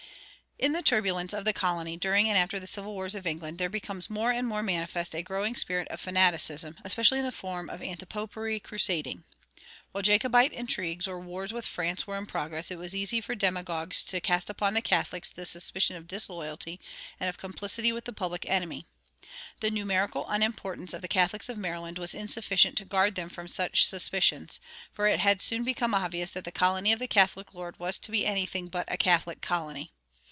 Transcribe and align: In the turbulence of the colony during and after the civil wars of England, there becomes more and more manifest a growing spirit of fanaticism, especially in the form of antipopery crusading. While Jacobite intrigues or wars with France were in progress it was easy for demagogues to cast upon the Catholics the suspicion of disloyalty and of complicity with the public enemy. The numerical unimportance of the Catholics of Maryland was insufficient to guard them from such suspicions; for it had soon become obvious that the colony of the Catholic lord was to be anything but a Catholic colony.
In 0.59 0.73
the 0.73 0.83
turbulence 0.83 1.33
of 1.33 1.43
the 1.43 1.53
colony 1.53 1.97
during 1.97 2.29
and 2.29 2.37
after 2.37 2.59
the 2.59 2.67
civil 2.67 2.93
wars 2.93 3.15
of 3.15 3.25
England, 3.25 3.57
there 3.57 3.67
becomes 3.67 4.11
more 4.11 4.31
and 4.31 4.47
more 4.47 4.61
manifest 4.61 5.15
a 5.15 5.23
growing 5.23 5.55
spirit 5.55 5.87
of 5.87 5.99
fanaticism, 5.99 6.77
especially 6.83 7.17
in 7.17 7.25
the 7.25 7.31
form 7.31 7.67
of 7.67 7.79
antipopery 7.81 8.59
crusading. 8.61 9.23
While 9.91 10.03
Jacobite 10.03 10.53
intrigues 10.53 11.07
or 11.07 11.19
wars 11.19 11.51
with 11.51 11.65
France 11.65 12.05
were 12.05 12.15
in 12.19 12.27
progress 12.27 12.69
it 12.69 12.77
was 12.77 12.93
easy 12.93 13.19
for 13.21 13.33
demagogues 13.33 14.03
to 14.03 14.21
cast 14.21 14.51
upon 14.51 14.75
the 14.75 14.83
Catholics 14.83 15.31
the 15.31 15.47
suspicion 15.47 15.95
of 15.95 16.05
disloyalty 16.07 16.79
and 17.19 17.27
of 17.27 17.39
complicity 17.39 17.91
with 17.91 18.05
the 18.05 18.13
public 18.13 18.45
enemy. 18.47 18.85
The 19.61 19.71
numerical 19.71 20.27
unimportance 20.29 20.93
of 20.93 21.01
the 21.01 21.07
Catholics 21.07 21.49
of 21.49 21.57
Maryland 21.57 21.97
was 21.97 22.13
insufficient 22.13 22.77
to 22.77 22.85
guard 22.85 23.15
them 23.15 23.29
from 23.29 23.47
such 23.47 23.83
suspicions; 23.87 24.59
for 24.93 25.07
it 25.07 25.21
had 25.21 25.41
soon 25.41 25.63
become 25.63 25.95
obvious 25.95 26.29
that 26.33 26.43
the 26.43 26.51
colony 26.51 26.91
of 26.91 26.99
the 26.99 27.07
Catholic 27.07 27.55
lord 27.55 27.79
was 27.79 27.97
to 27.97 28.11
be 28.11 28.27
anything 28.27 28.67
but 28.67 28.85
a 28.91 28.95
Catholic 28.97 29.41
colony. 29.41 29.91